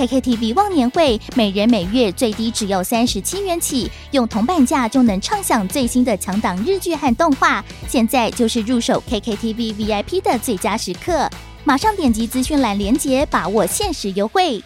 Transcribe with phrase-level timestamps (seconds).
[0.00, 7.62] KKTV 忘年会，每人每月最低只要三十七元起，用铜板价就能畅享最新的强档日剧和动画。
[7.86, 11.28] 现在就是入手 KKTV VIP 的最佳时刻，
[11.64, 14.62] 马上点击资讯栏链接，把握限时优惠。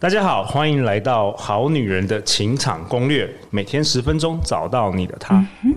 [0.00, 5.36] 大家好，欢迎来到《好女人的情场攻略》，每天十分钟，找到你的他。
[5.62, 5.72] 嗯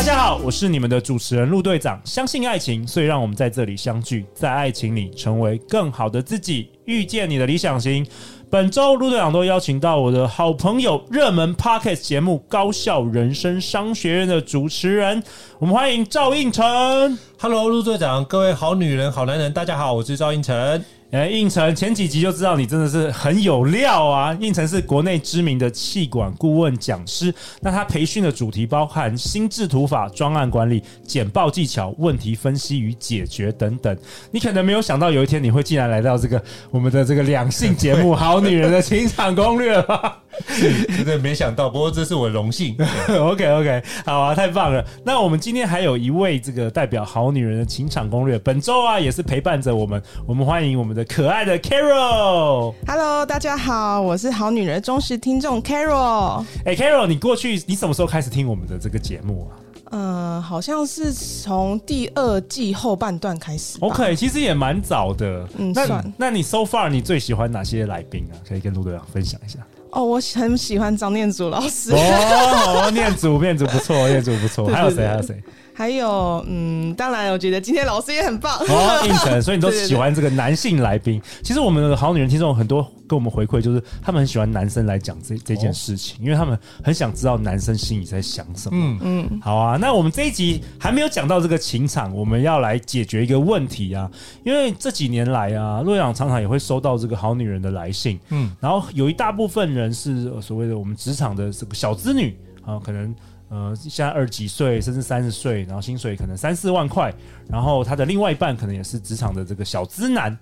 [0.00, 2.00] 大家好，我是你们的主持人陆队长。
[2.06, 8.06] 相信爱情，所以让我们在这里相聚，在爱情里成为更好的自己，遇见你的理想型。
[8.48, 15.22] 本周陆队长都邀请到我的好朋友，热门 Podcast 节目《高效人生商学院》的主持人，
[15.58, 16.64] 我们欢迎赵胤丞。
[17.38, 20.82] Hello，陆队长，各位好女人、好男人，大家好，我是赵胤丞。
[21.10, 24.36] 哎，应城前几集就知道你真的是很有料啊！
[24.40, 33.96] 应城是国内知名的气管顾问讲师，那他培训的主题包含心智图法、专案管理、简报技巧、问题分析与解决等等。
[34.30, 40.22] 你可能没有想到有一天你会竟然来到这个我们的这个两性节目《好女人的情场攻略》吧？
[40.48, 42.76] 真的没想到，不过这是我的荣幸。
[43.08, 44.84] OK OK，好啊，太棒了！
[45.04, 51.04] 那我们今天还有一位这个代表《好女人的情场攻略》，本周啊也是陪伴着我们，我们欢迎我们的。
[51.04, 56.44] 可爱的 Carol，Hello，大家好，我是好女人忠实听众 Carol。
[56.64, 59.58] 哎、欸、，Carol，你过去你什么时候开始听我们的这个节目啊？
[59.92, 63.76] 嗯，好像是从第二季后半段开始。
[63.80, 65.48] OK，其实也蛮早的。
[65.58, 66.14] 嗯，那算。
[66.16, 68.38] 那你 so far 你最喜欢哪些来宾啊？
[68.48, 69.58] 可以跟陆队长分享一下。
[69.92, 71.92] 哦，我很喜欢张念祖老师。
[71.92, 74.66] 哦，好，念祖，念祖不错，念祖不错。
[74.72, 75.06] 还有谁？
[75.06, 75.42] 还有谁？
[75.72, 78.58] 还有，嗯，当然，我觉得今天老师也很棒。
[78.68, 81.20] 哦，应承，所以你都 喜欢这个男性来宾。
[81.42, 88.78] 其实我们的好女人听众很多跟我们回馈，就是他们很喜欢男生来讲这这件事情，哦，因为他们很想知道男生心里在想什么。
[88.80, 89.40] 嗯嗯。
[89.40, 94.08] 好啊，那我们这一集还没有讲到这个情场，我们要来解决一个问题啊。
[94.44, 98.20] 因为这几年来啊，洛阳常常也会收到这个好女人的来信。
[98.28, 98.52] 嗯。
[98.60, 103.12] 然后有一大部分人是所谓的我们职场的这个小资女啊，可能。
[103.50, 107.12] 呃，现在二十几岁，甚至三十岁，然后薪水可能三四万块，
[107.48, 110.38] 然后他的另外一半可能也是职场的这个小资男，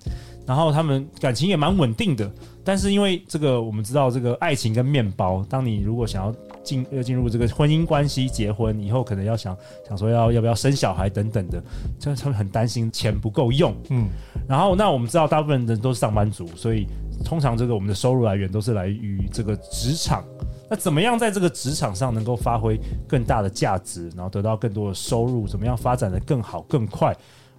[0.46, 2.30] 然后他们感情也蛮稳定的，
[2.62, 9.56] 但是因为这个我们知道这个爱情跟面包，当你如果想要进要进入这个婚姻关系，结婚以后可能要想
[9.88, 11.62] 想说要要不要生小孩等等的，
[11.98, 14.06] 就他们很担心钱不够用，嗯，
[14.46, 16.86] 然后那我们知道大部分人都是上班族，所以
[17.24, 20.22] 通常这个我们的收入来源都是来于这个职场。
[20.70, 25.48] 那怎么样在这个职场上能够发挥更大的价值，然后得到更多的收入？
[25.48, 27.16] 怎么样发展的更好更快？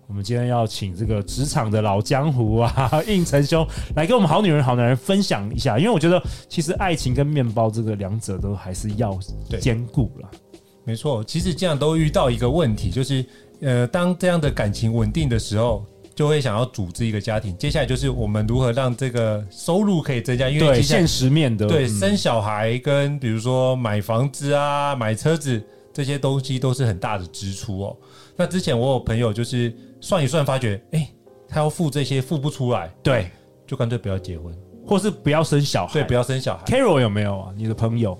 [0.08, 5.78] 我们今天要请这个职场的老江湖啊， 胤丞兄来跟我们好女人好男人分享一下。
[5.78, 9.18] 因为我觉得其实爱情跟面包这个两者都还是要
[9.60, 10.30] 兼顾了。
[10.84, 13.26] 没错，其实这样都遇到一个问题，就是
[13.62, 15.86] 呃，当这样的感情稳定的时候。
[16.20, 25.64] 就会想要组织一个家庭，接下来就是我们如何让这个收入可以增加，因为现实面的对生小孩跟比如说买房子啊、买车子
[25.94, 27.98] 这些东西都是很大的支出哦。
[28.36, 31.10] 那之前我有朋友就是算一算，发觉哎，
[31.48, 33.32] 他要付这些付不出来，对，
[33.66, 34.54] 就干脆不要结婚，
[34.86, 36.66] 或是不要生小孩，对，不要生小孩。
[36.66, 37.54] Carol 有没有啊？
[37.56, 38.20] 你的朋友？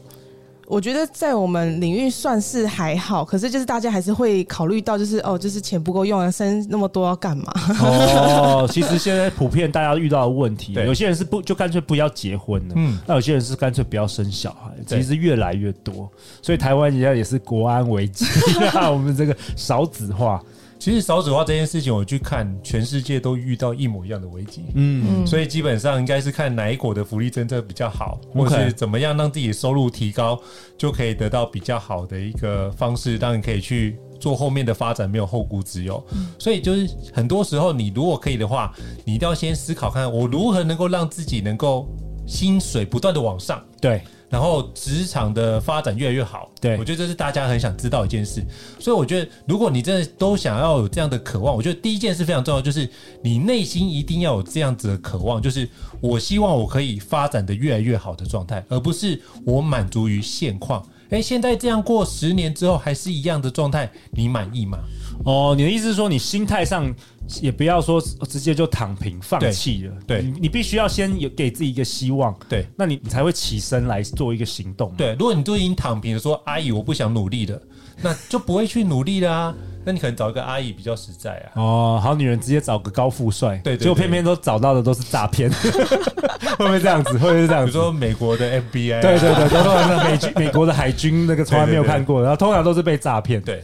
[0.70, 7.52] 我觉得在我们领域算是还好，可是就是大家还是会考虑到，就是哦，就是钱不够用啊，生那么多要干嘛？
[7.82, 16.08] 哦， 其实现在普遍大家遇到的问题，有些人是不就干脆不要结婚了，嗯，那有些人是干脆不要生小孩，其实越来越多，
[16.40, 18.26] 所以台湾现在也是国安危机，
[18.92, 20.40] 我们这个少子化。
[20.80, 30.42] 其实少子化这件事情，我去看全世界都遇到一模一样的危机，嗯，所以基本上应该是看哪一国的福利政策比较好，或是怎么样让自己的收入提高，
[30.78, 36.02] 就可以得到比较好的一个方式，让你可以去做后面的发展，没有后顾之忧。
[36.40, 38.74] 所以就是很多时候，你如果可以的话，
[39.04, 41.90] 你一定要先思考看，我如何能够让自己能够
[42.26, 44.02] 薪水不断的往上，对。
[44.30, 46.50] 然后职场的发展越来越好。
[46.62, 48.46] 对，我觉得这是大家很想知道一件事。
[48.80, 52.90] 所以我觉得，如果你真的都想要有这样的渴望，我觉得第一件事非常重要，就是
[53.24, 55.68] 你内心一定要有这样子的渴望，就是
[56.00, 60.86] 我希望我可以发展的越来越好的状态，而不是我满足于现况。
[61.10, 64.78] 哎，现在这样过十年之后还是一样的状态，你满意吗？
[65.26, 66.94] 哦，你的意思是说，你心态上
[67.42, 74.92] 也不要说直接就躺平放弃了，对，你你必须要先有给自己一个希望，对，那你你才会起身来做一个行动。
[74.98, 77.62] 对，如果你都已经躺平了，说阿姨我不想努力了，
[78.02, 79.54] 那就不会去努力了啊。
[79.86, 81.52] 那你可能找一个阿姨比较实在啊。
[81.56, 85.50] 哦，好女人直接找个高富帅，对，结果偏偏都找到的都是诈骗，
[86.58, 87.14] 会不会这样子？
[87.14, 87.72] 会不会是这样子？
[87.72, 93.42] 比如说美国的 FBI，对对对，美军美国的海军那个从来没有看过，然后通常都是被诈骗。
[93.42, 93.64] 对，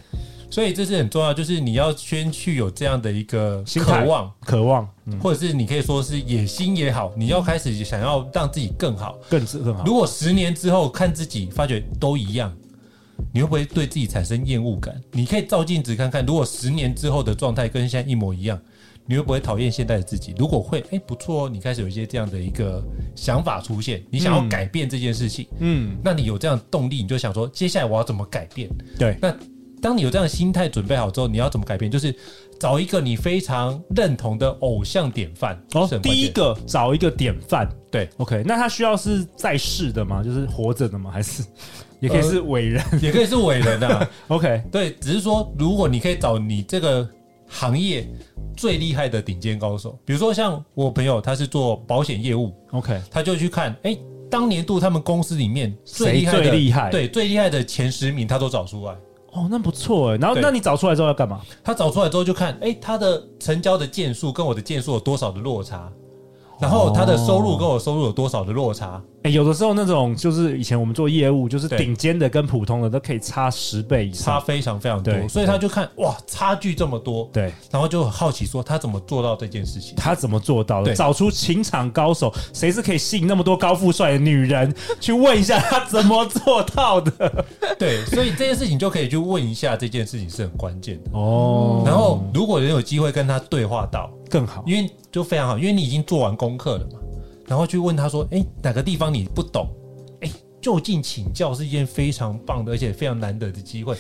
[0.56, 4.90] 所以这是很重要，就是你要先去有这样的一个渴望，渴望，
[5.22, 9.84] 或者是你可以说是野心也好，你要开始想要让自己更好，更更好。
[9.84, 12.56] 如果十年之后看自己，发觉都一样。
[13.34, 14.96] 你会不会对自己产生厌恶感？
[15.12, 18.58] 你可以照镜子看看，如果十年之后的状态跟现在一模一样，
[19.06, 20.34] 你会不会讨厌现在的自己？
[20.38, 22.82] 如果会，哎，不错哦，你开始有一些这样的一个
[23.14, 28.70] 想法出现，你想要改变这件事情，嗯，那你有这样的动力，你就想说，接下来我要怎么改变？
[28.98, 29.36] 对，那
[29.86, 31.92] 当你有这样的心态准备好之后，你要怎么改变？
[31.92, 32.12] 就是
[32.60, 35.56] 找一个你非常认同的偶像典范。
[35.76, 40.24] 哦，第一个找一个典范，对，OK，那他需要是在世的吗？
[40.24, 41.12] 就是活着的吗？
[41.12, 41.44] 还是？
[42.00, 44.10] 也可以是伟人，呃，也可以是伟人啊。
[44.30, 47.08] OK，对，只是说，如果你可以找你这个
[47.48, 48.10] 行业
[48.58, 53.96] 最厉害的顶尖高手，比如说像我朋友，他是做保险业务，OK，他就去看，哎，
[54.32, 58.96] 当年度他们公司里面最厉害的，最厉害，对，最厉害的前十名，他都找出来。
[59.36, 60.18] 哦，那不错哎。
[60.18, 61.42] 然后，那你找出来之后要干嘛？
[61.64, 65.92] 他找出来之后就看，哎，他的成交的件数跟我的件数有多少的落差，
[66.60, 69.02] 然后他的收入跟我收入有多少的落差。
[69.32, 75.14] 有的时候那种就是以前我们做业务，就是顶尖的跟普通的都可以差十倍以上，差非常非常多。
[75.28, 79.96] 所以他就看哇，差距这么多，对，然后就很好奇说他怎么做到这件事情？
[79.96, 80.94] 他怎么做到的？
[80.94, 84.74] 找出情场高手，谁是可以吸引那么多高富帅的女人？
[85.00, 87.46] 去问一下他怎么做到的？
[87.80, 91.84] 对，所以这件事情就可以去问一下，这件事情是很关键的哦。
[91.86, 97.00] 然后如果人有机会跟他对话到更好，因为就非常好，因为你已经做完功课了嘛。
[97.48, 99.70] 然后去问他说：“哎，哪个地方你不懂？
[100.22, 100.32] 哎，
[100.62, 103.96] 就近请教是一件非常棒的，而且非常难得的机会。”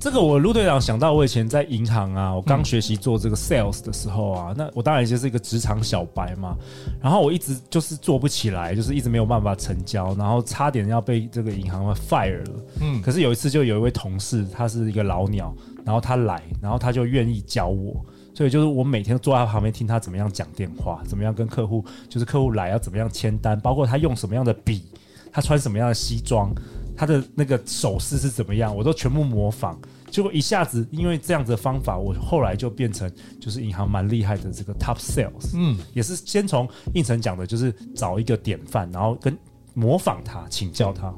[0.00, 6.56] 这个我陆队长想到，我以前在银行啊，我刚学习做这个 sales 的时候啊，嗯、那我当然就是一个职场小白嘛。
[7.02, 12.64] 然后我一直就是做不起来，就是一直没有办法成交，然后差点要被这个银行 fire 了。
[12.80, 15.54] 嗯，可是有一次就有一位同事，他是一个老鸟，
[15.84, 18.02] 然后他来，然后他就愿意教我。
[18.40, 24.82] 所以就是我每天坐在他旁边听他怎么样讲电话，怎么样跟客户，就是客户来要怎么样签单，包括他用什么样的笔，
[25.30, 26.50] 他穿什么样的西装，
[26.96, 29.78] 他的那个手势是怎么样，我都全部模仿。
[30.10, 35.50] 结果一下子因为这样子的方法，我后来就变成就是银行蛮厉害的这个 top sales。
[35.54, 39.36] 嗯，也是先从应成讲的，就是找一个典范，然后跟
[39.74, 41.14] 模仿他，请教他。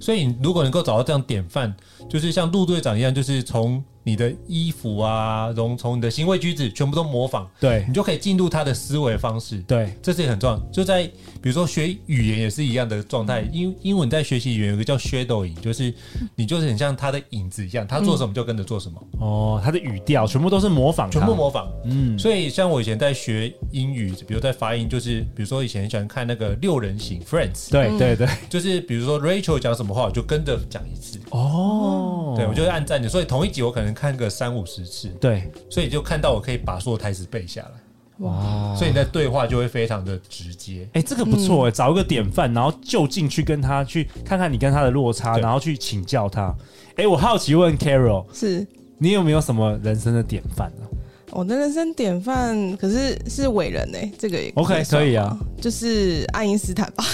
[0.00, 1.72] 所以如果能够找到这样典范，
[2.10, 3.80] 就是像陆队长一样，就是从。
[4.06, 10.58] 你的衣服啊，从从你的行为举止全部都模仿，对，你就可以进入他的思维方式，对，这是也很重要。
[10.70, 11.04] 就在
[11.40, 15.92] 比如说学语言也是一样的状态，英英文在学习语言有个叫 shadowing，就是
[16.34, 19.02] 你就是很像他的影子一样，他做什么就跟着做什么。
[19.20, 21.66] 哦，他的语调全部都是模仿，全部模仿。
[21.86, 31.18] 嗯，所以像我以前在学英语，比如在发音，就是比如说以前很喜欢看那个六人行 Friends，对对对，就是比如说 Rachel 讲什么话，我就跟着讲一次。
[31.30, 33.93] 哦，对，我就会按赞的，所以同一集我可能。
[33.94, 38.74] 看个三五十次，对，所以就看到我可以把所有台词背下来，哇！
[38.76, 40.82] 所以你的对话就会非常的直接。
[40.92, 46.54] 哎、欸，这个不错哎、欸，找一个典范，然后就近去跟他去看看你跟他的落差，然后去请教他。
[46.90, 48.66] 哎、欸，我好奇问 Carol，是
[48.98, 50.86] 你有没有什么人生的典范呢？
[51.34, 57.04] 我的人生典范可是是伟人呢、欸，这个也 OK 可以啊，就是爱因斯坦吧。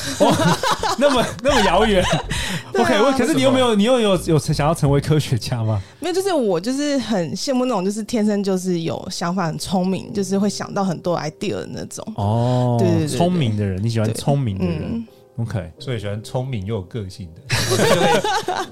[0.98, 2.04] 那么那么遥远，
[2.78, 3.10] OK、我。
[3.12, 5.80] 可是你有没有你又有有想要成为科学家吗？
[6.00, 12.06] 没有，就是我就是很羡慕那种就是天生就是有想法很聪明，就是会想到很多 idea 的那种。
[12.16, 15.06] 哦，对对对，聪明的人，你喜欢聪明的人。
[15.40, 17.40] OK，所以喜欢聪明又有个性的，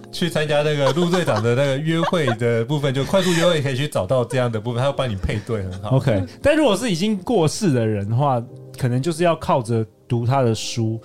[0.12, 5.96] 去参加那个陆队长的那个约会的部分，就快速约会可以去找到这样的部分，他要帮你配对很好。
[5.96, 8.42] OK，但如果是已经过世的人的话，
[8.76, 11.00] 可能就是要靠着读他的书，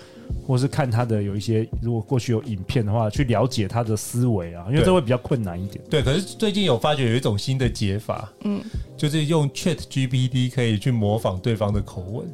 [0.45, 5.83] 或是看他的有一些，如果过去有影片的话，去了解他的思维啊，因为这会比较困难一点。
[5.89, 8.61] 对，对，可是最近有发觉有一种新的解法，嗯，
[8.97, 12.27] 就是用 Chat GPT 可以去模仿对方的口吻。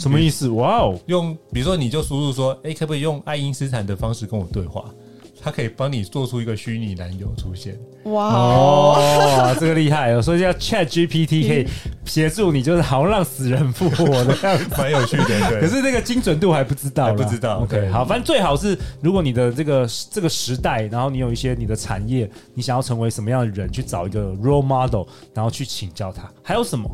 [0.00, 0.48] 什么意思？
[0.48, 0.98] 哇哦！
[1.06, 4.86] 用比如说，你就输入说，哎，可不可以用爱因斯坦的方式跟我对话？
[5.42, 7.74] 他可以帮你做出一个虚拟男友出现。
[8.04, 10.20] 哇哦，这个厉害哦！
[10.22, 11.66] 所以叫 Chat GPT 可以
[12.04, 15.24] 协助你，就是好像让死人复活的样子， 蛮有趣的。
[15.24, 17.60] 对，可是那个精准度还不知道，还不知道。
[17.62, 26.30] OK，好，反正最好是，如果你的这个这个时代，然后你有一些你的产业，你想要成为什么样的人，去找一个 role model，然后去请教他。
[26.42, 26.86] 还有什么？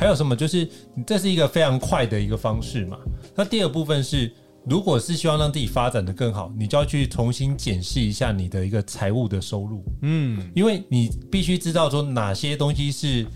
[0.00, 0.34] 还有什么？
[0.34, 0.66] 就是
[1.06, 2.96] 这是一个非常快的一个方式嘛。
[3.36, 4.32] 那第二部分是。
[4.66, 13.26] 如果是希望让自己发展的更好，你就要去重新检视一下你的一个财务的收入，嗯，因为你必须知道说哪些东西是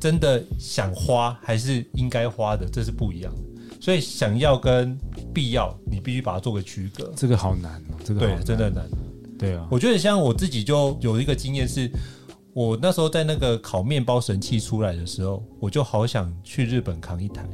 [0.00, 3.42] 真的想花还是应该花的，这是不一样的。
[3.78, 4.98] 所以想要跟
[5.34, 7.12] 必要，你必须把它做个区隔。
[7.14, 8.88] 这个好难哦，这个对，真的难。
[9.38, 11.90] 对啊，我觉得像我自己就有一个经验是，
[12.52, 17.44] 我那时候在那个烤面包神器出来的时候，我就好想去日本扛一台。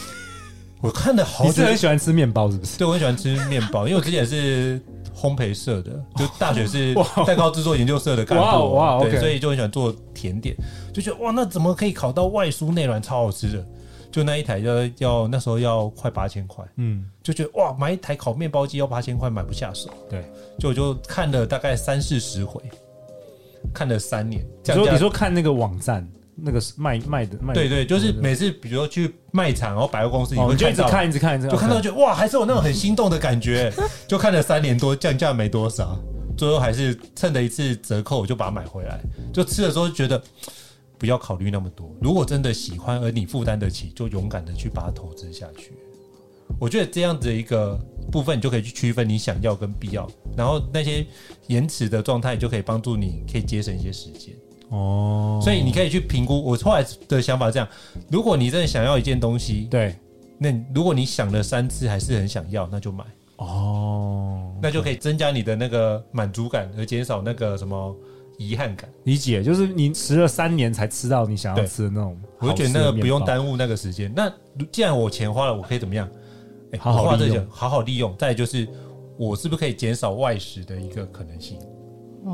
[0.82, 2.78] 我看的好，你是很喜欢吃面包是不是？
[2.78, 4.80] 对，我很喜欢吃面包，因为我之前是
[5.14, 6.94] 烘焙社的， 就大学是
[7.26, 10.54] 蛋糕制作研究社的干部，哇哇，对，所以就很喜欢做甜点，
[10.92, 13.66] 就觉得哇，那怎么可以烤到外酥内软，超好吃的？
[14.12, 20.24] 就那一台要要那时候要快八千块，嗯，就觉得哇，买一台烤面包机要八千块，买不下手，对，
[20.58, 22.62] 就我就看了大概三四十回，
[23.76, 24.42] 看了三年。
[24.64, 26.06] 你说你说看那个网站。
[26.38, 33.72] 那个是卖卖的卖的，对对，就是每次比如说去卖场，然后百货公司，你会就一直看一直看，一直就看到觉得哇，还是有那种很心动的感觉，
[34.06, 35.98] 就看了三年多，降价没多少，
[36.36, 39.00] 最后还是趁着一次折扣，我就把它买回来。
[39.32, 40.22] 就吃的时候觉得
[40.98, 45.72] 不要考虑那么多，如果真的喜欢而你负担得起，就勇敢的去把它投资下去。
[46.60, 47.80] 我觉得这样子的一个
[48.10, 51.04] 部分，你就可以去区分你想要跟必要，然后那些
[51.48, 54.34] 延迟的状态就可以帮助你，可以节省一些时间。
[54.70, 56.42] 哦，所以你可以去评估。
[56.42, 57.68] 我后来的想法这样：
[58.10, 59.94] 如果你真的想要一件东西，对，
[60.38, 63.04] 那如果你想了三次还是很想要，那就买
[63.36, 67.96] 哦，那就可以增加你的那个满足感，而减少那个什么
[68.38, 68.90] 遗憾感。
[69.04, 74.12] 理解，就是你迟了三年才吃到你想要吃的那种，我就觉得那个不用耽误那个时间。
[74.16, 74.28] 那
[74.72, 76.08] 既然我钱花了，我可以怎么样？
[76.72, 78.14] 哎，好好利用，好好利用。
[78.16, 78.68] 再就是，
[79.16, 81.58] 我是不是可以减少外食的一个可能性？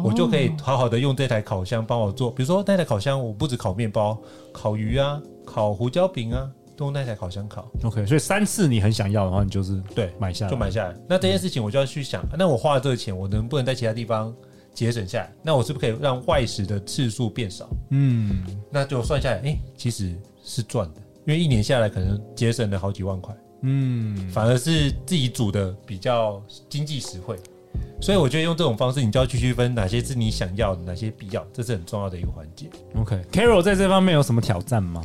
[0.03, 4.19] 我就可以好好的用这台烤箱帮我做，比如说那台烤箱，我不止烤面包、
[4.51, 7.71] 烤鱼啊、烤胡椒饼啊，都用那台烤箱烤。
[7.85, 10.97] OK，所以三次你很想要的话，你就是对买下来，就买下来。
[11.07, 14.35] 那这件事情我就要去想，那我花了这个钱，我能不能在其他地方
[14.73, 15.31] 节省下来？
[15.43, 17.69] 那我是不是可以让外食的次数变少？
[17.91, 23.37] 嗯，那就算下来，哎，其实是赚的，因为一年下来可能节省了好几万块。
[23.63, 27.37] 嗯，反而是自己煮的比较经济实惠。
[28.01, 32.69] 所以我觉得用这种方式，你就要去区分哪些是你想要的，哪些必要，这是很重要的一个环节。
[32.97, 35.01] OK，Carol 在这方面有什么挑战吗？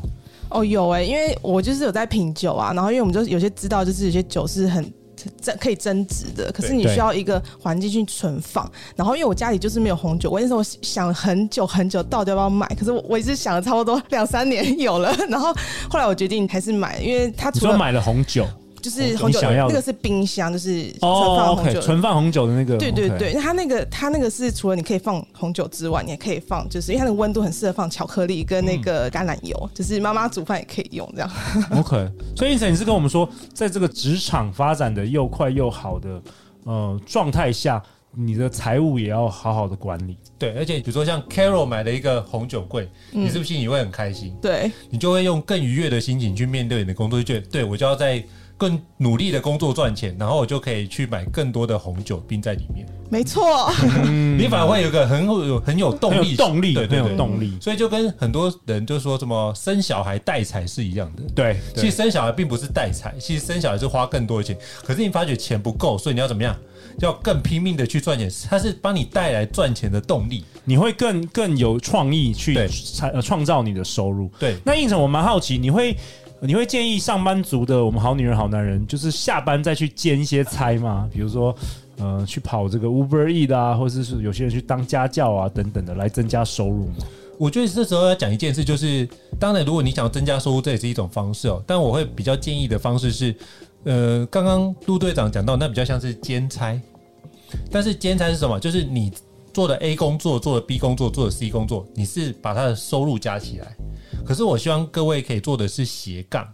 [0.49, 4.91] 哦，有哎、欸，因为我就是有在品酒啊，然后因为我们就有些知道，就是有些酒是很
[5.39, 8.69] 增可以增值的，可是你需要一个环境去存放。
[8.95, 12.67] 然后因为我家里就是没有红酒，我那时候想了很久很久，到底要不要买？
[12.77, 15.53] 可是我我一直想了差不多两三年有了， 然后
[15.89, 18.45] 后来我决定还是买，因为他除了买了红酒。
[18.87, 22.77] 就是红酒，那个是冰箱，就是存放红酒，存放红酒的那个。
[22.77, 31.29] 对对对，它那个它那个是除了你可以放红酒之外，你也可以放，就是因为它的温度很适合放巧克力跟那个橄榄油，就是妈妈煮饭也可以用这样。
[31.75, 36.21] OK，所以你是跟我们说，在这个职场发展的又快又好的
[36.63, 37.83] 呃状态下，
[38.15, 40.17] 你的财务也要好好的管理。
[40.39, 44.33] 对，而且比如说像 Carol 买了一个红酒柜，你是不是心里会很开心？
[44.41, 48.23] 对，你就会用更愉悦的心情去面对你的工作，就觉得对我就要在。
[48.57, 52.85] 更努力的工作赚钱，然后我就可以去买更多的红酒冰在里面。
[53.09, 53.71] 没错，
[54.37, 57.57] 你反而会有个很有很有动力，动力对对对，动力。
[57.61, 61.23] 所以就跟很多人就说什么生小孩带财是一样的。
[61.33, 64.57] 对，其实生小孩并不是带财，其实生小孩是花更多的钱。
[64.83, 66.53] 可是你发觉钱不够，所以你要怎么样？
[66.99, 70.43] 要更拼命的去赚钱，它是帮你带来赚钱的动力。
[70.65, 74.29] 你会更更有创意去创创造你的收入。
[74.37, 75.95] 对，那应成我蛮好奇，你会。
[76.41, 81.09] 你会建议上班族的我们好女人好男人，就是下班再去兼一些差吗？
[81.11, 81.55] 比如说，
[81.97, 86.95] 呃，去跑这个 Uber Eat 啊，或者是有些人去当家教啊等等的，来增加收入吗？
[87.39, 89.07] 我觉得这时候要讲一件事，就是
[89.39, 91.63] 当然，如果你想要增加收入，这也是一种方式哦。
[91.65, 93.35] 但我会比较建议的方式是，
[93.83, 96.79] 呃，刚刚陆队长讲到，那比较像是兼差。
[97.71, 98.59] 但是兼差是什么？
[98.59, 99.11] 就是你
[99.57, 103.75] 做的 A 工作，做的 B 工作，做的 C 工作，你是把他的收入加起来。
[104.23, 106.47] 可是我希望各位可以做的是斜杠。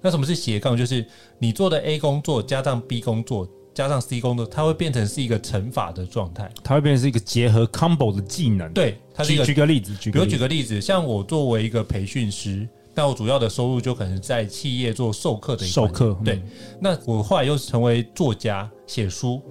[0.00, 0.76] 那什么是斜杠？
[0.76, 1.04] 就是
[1.36, 3.44] 你做的 A 工作加上 B 工作
[3.74, 8.72] 加上 C 工作，它会变成是一个乘法的状态，它会变成是一个结合 combo 的技能。
[8.72, 16.16] 对，它是一个举个例子，举比如举个例子，像我作为一个培训师，那我主要的收入就可能在企业做授课的一授课。
[16.24, 16.40] 对，
[16.80, 19.42] 那我后来又成为作家写书，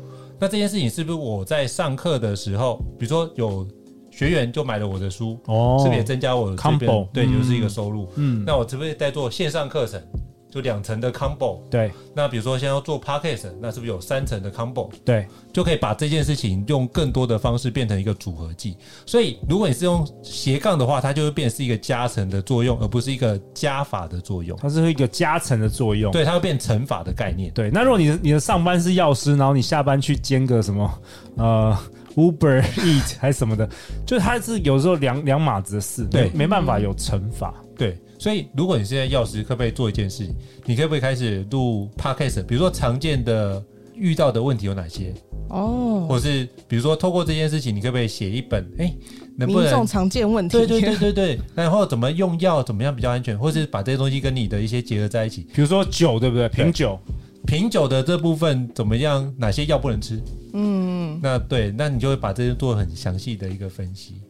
[0.43, 3.65] 那这件事情是不是我在上课的时候，比如说有
[4.12, 7.07] 学员就买了我的书，哦，是不是也增加我的 combo？
[7.13, 8.09] 对，就是一个收入。
[8.17, 10.01] 嗯，那我是不是在做线上课程？
[10.53, 11.91] 就两层的 combo，对。
[12.13, 14.88] 那比如说，现在要做 podcast，那是不是有三层的 combo？
[15.03, 18.77] 对，就可以把这件事情用更多的方式变成一个组合技。
[19.03, 24.55] 所以，如果你是用斜杠的话，它就会变成是一个加成的作用，而不是一个加法的作用。
[24.62, 27.51] 它是一个加成的作用，对，它会变乘法的概念。
[27.55, 31.01] 对，那如果你的你的上班是药师，然后你下班去兼个什么
[31.36, 31.75] 呃
[32.15, 33.67] Uber Eat 还是什么的，
[34.05, 37.98] 就是它是有时候两两码子的事，对，没办法有乘法，对。
[38.23, 40.33] 所以，如果你现在药师，可不可以做一件事情？
[40.65, 42.41] 你可不可以开始录 podcast？
[42.43, 43.61] 比如说，常见的
[43.93, 45.13] 遇到的问题有哪些？
[45.49, 48.63] 哦，或是比如说，透过这件事情，你可不可以写一本？
[48.77, 48.97] 哎、欸，
[49.37, 49.63] 能不能？
[49.63, 50.57] 民众常见问题。
[50.57, 51.39] 对对对对对。
[51.53, 53.37] 然后 怎么用药，怎么样比较安全？
[53.37, 55.45] 或是把这些东西跟你的一些结合在一起？
[55.53, 56.47] 比如说酒，对不对？
[56.47, 56.97] 品酒，
[57.45, 59.33] 品酒的这部分怎么样？
[59.37, 60.17] 哪些药不能吃？
[60.53, 64.21] 嗯，那对，那你就会把这些做很详细的一个分析。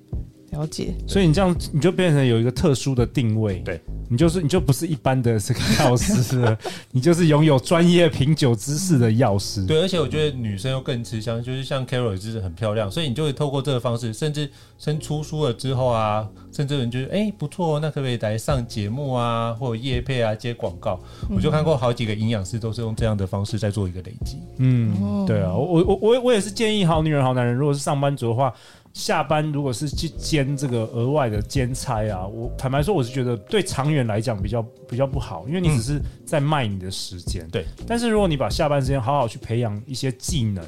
[0.53, 6.57] 了解，所以你这样你就变成有一个特殊的定位，对，你就是你就不是一般的这个药师了，
[6.91, 9.65] 你就是拥有专业品酒知识的药师。
[9.65, 21.00] 对，而且我觉得女生又更吃香，就是像 Carol 就是很漂亮，所以你就会透过这个方式，甚至生出书了之后啊，甚至有人觉得哎、欸、不错，那可不可以来上节目啊，或者业配啊，接广告？
[21.29, 24.38] 我就看过好几个营养师都是用这样的方式在做一个累积。
[24.57, 28.53] 嗯，对啊，我我我我也是建议好女人好男人，如果是上班族的话。
[28.93, 37.47] 下班如果是去兼这个额外的兼差啊，我坦白说，我是觉得对长远来讲比较比较不好，因为你只是在卖你的时间。
[37.50, 40.63] 对，但是如果你把下班时间好好去培养一些技能，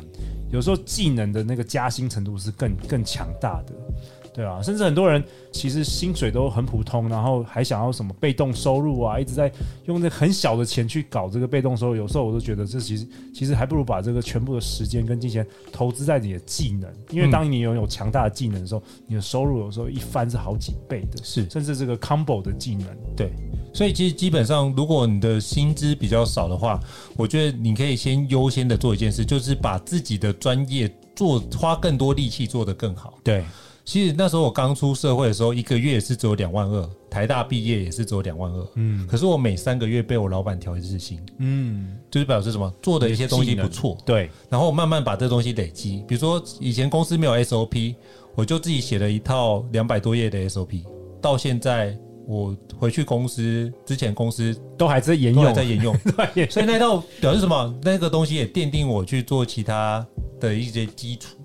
[0.52, 3.74] 有时候技能的那个加薪程度是更更强大的。
[4.36, 9.50] 对啊，甚至很多人其实薪水都很普通，然后还想要什么被动收入啊，一直在
[9.86, 11.96] 用那很小的钱去搞这个被动收入。
[11.96, 22.88] 有时候我都觉得这其实其实还不如把这个全部的时间跟金钱投资在你的技能，因为当你拥有强大的技能的时候，你的收入有时候一翻是好几倍的，是甚至这个 combo 的技能。
[23.16, 23.32] 对，
[23.74, 26.78] 所以其实基本上，如果你的薪资比较少的话，
[27.16, 33.18] 我觉得你可以先优先的做一件事，就是把自己的专业做花更多力气做得更好。
[33.24, 33.42] 对。
[33.86, 38.68] 其实那时候我刚出社会的时候，一个月也是只有两万二，台大毕业也是只有两万二。
[38.74, 41.20] 嗯，可是我每三个月被我老板调一次薪。
[41.38, 42.74] 嗯，就是表示什么？
[42.82, 43.96] 做的一些东西不错。
[44.04, 46.04] 对，然后我慢慢把这东西累积。
[46.08, 47.96] 比如说以前公司没有 SOP，
[48.34, 50.84] 我就自己写了一套两百多页的 SOP。
[51.22, 51.96] 到现在
[52.26, 55.96] 我回去公司之前，公司都还在沿用，在沿用。
[56.34, 57.80] 对，所以那套表示什么？
[57.84, 60.04] 那个东西也奠定我去做其他
[60.40, 61.38] 的一些基础。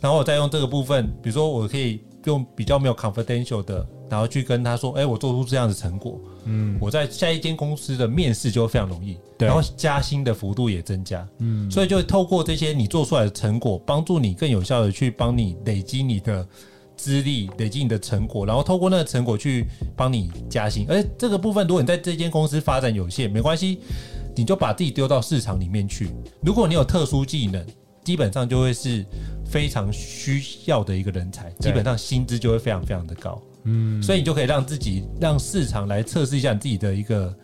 [0.00, 11.26] 然后我再用这个部分，比如说我可以用比较没有 confidential 的，然后去跟他说：“哎，我做出这样的成果。”嗯，我在下一间公司的面试就会非常容易，对，然后加薪的幅度也增加。
[11.38, 16.46] 嗯，所以就透过这些你做出来的成果，帮助你更有效的去帮你累积你的
[16.96, 20.86] 资历，累积你的成果，然后透过那个成果去帮你加薪。
[20.88, 23.80] 而这个部分，如果你在这间公司发展有限，没关系，
[24.36, 26.10] 你就把自己丢到市场里面去。
[26.42, 27.66] 如果你有特殊技能，
[28.04, 29.04] 基本上就会是
[29.48, 37.34] 非常需要的一个人才，基本上薪资就会非常非常的高，嗯，所以你就可以让自己让市场来测试一下你自己的一个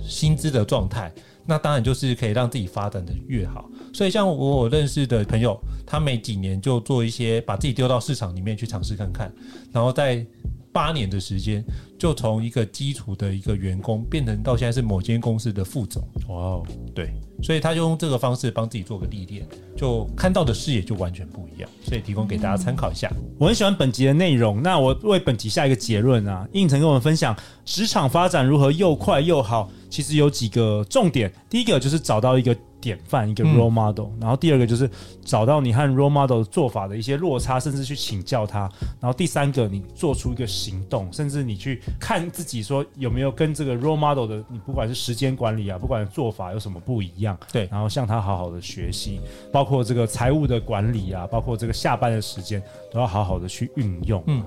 [0.00, 1.12] 薪资的状态，
[1.46, 3.70] 那当然就是可以让自己发展的越好。
[3.92, 9.32] 所以像我我认识的朋友，他每几年就做一些把自己丢到市场里面去尝试看看，
[9.72, 10.24] 然后在
[10.72, 11.62] 八年的时间，
[11.98, 16.02] 就从一个基础的一个员工变成到现在是某间公司的副总。
[16.28, 17.12] 哇哦，对。
[17.42, 19.44] 所以他就用这个方式帮自己做个历练，
[19.76, 21.68] 就看到的视野就完全不一样。
[21.84, 23.12] 所以提供给大家参考一下。
[23.38, 31.32] 我很喜欢本集的内容，那我为本集下一个结论啊，应成跟我们分享职场发展如何又快又好，其实有几个重点。
[31.50, 32.56] 第一个就是找到一个。
[32.82, 34.90] 典范一个 role model，嗯，然后第二个就是
[35.24, 38.68] 找到你和 role model 做法的一些落差，甚至去请教他。
[39.00, 49.20] 然后第三个，你做出一个行动，甚至你去看自己说有没有跟这个 role model 的，你不管是时间管理啊，不管做法有什么不一样，对，然后向他好好的学习，
[49.52, 54.22] 包括这个财务的管理啊，包括这个下班的时间都要好好的去运用。
[54.26, 54.42] 嗯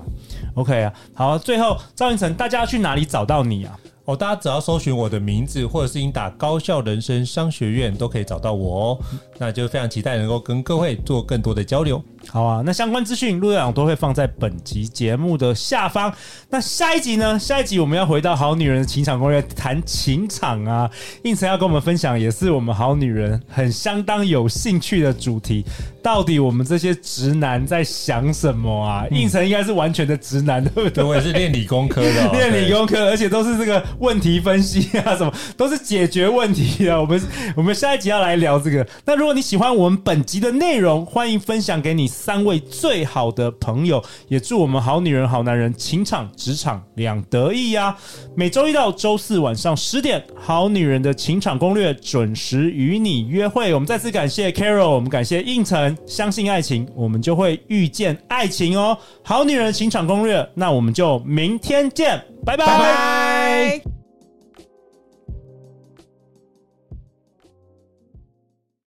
[0.54, 3.78] ，OK 啊，好，最后赵云成，大家要去哪里找到你啊？
[4.06, 8.98] 哦，大家只要搜寻我的名字，或者是你打高校人生商学院，都可以找到我哦。
[9.38, 12.02] 那就非常期待能够跟各位做更多的交流。
[12.28, 16.12] 好啊，那相关资讯陆队长都会放在本集节目的下方。
[16.48, 17.38] 那下一集呢？
[17.38, 20.90] 下一集我们要回到好女人的情场攻略，谈情场啊。
[21.22, 25.64] 应承要跟我们分享，也是我们好女人很相当有兴趣的主题。
[26.02, 29.04] 到底我们这些直男在想什么啊？
[29.10, 31.04] 嗯、应承应该是完全的直男，对不对？
[31.04, 37.00] 我也是练理工科的、哦， 练理工科，而且都是这个问题分析啊，什么都是解决问题啊。
[37.00, 37.20] 我们
[37.56, 38.86] 我们下一集要来聊这个。
[39.04, 47.96] 那如果你喜欢我们本集的内容，欢迎分享给你三位最好的朋友，也祝我们好女人好男人情场职场两得意呀、
[48.34, 53.72] 每周一到周四晚上十点，好女人的情场攻略准时与你约会。
[53.74, 55.96] 我们再次感谢 Carol，我们感谢应承。
[56.06, 58.96] 相信爱情，我们就会遇见爱情哦。
[59.22, 64.05] 好女人情场攻略，那我们就明天见，拜拜。